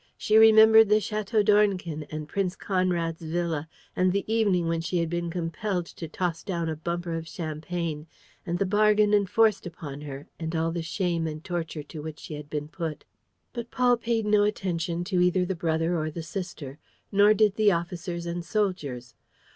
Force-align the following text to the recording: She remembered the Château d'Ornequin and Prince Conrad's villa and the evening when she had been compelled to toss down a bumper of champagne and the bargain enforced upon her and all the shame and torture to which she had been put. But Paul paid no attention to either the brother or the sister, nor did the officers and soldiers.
She 0.17 0.35
remembered 0.35 0.89
the 0.89 0.95
Château 0.95 1.45
d'Ornequin 1.45 2.07
and 2.09 2.27
Prince 2.27 2.55
Conrad's 2.55 3.21
villa 3.21 3.69
and 3.95 4.11
the 4.11 4.25
evening 4.25 4.67
when 4.67 4.81
she 4.81 4.97
had 4.97 5.11
been 5.11 5.29
compelled 5.29 5.85
to 5.85 6.07
toss 6.07 6.43
down 6.43 6.69
a 6.69 6.75
bumper 6.75 7.13
of 7.13 7.27
champagne 7.27 8.07
and 8.43 8.57
the 8.57 8.65
bargain 8.65 9.13
enforced 9.13 9.67
upon 9.67 10.01
her 10.01 10.27
and 10.39 10.55
all 10.55 10.71
the 10.71 10.81
shame 10.81 11.27
and 11.27 11.43
torture 11.43 11.83
to 11.83 12.01
which 12.01 12.17
she 12.17 12.33
had 12.33 12.49
been 12.49 12.67
put. 12.67 13.05
But 13.53 13.69
Paul 13.69 13.95
paid 13.95 14.25
no 14.25 14.41
attention 14.43 15.03
to 15.03 15.21
either 15.21 15.45
the 15.45 15.53
brother 15.53 15.95
or 15.95 16.09
the 16.09 16.23
sister, 16.23 16.79
nor 17.11 17.35
did 17.35 17.53
the 17.55 17.71
officers 17.71 18.25
and 18.25 18.43
soldiers. 18.43 19.13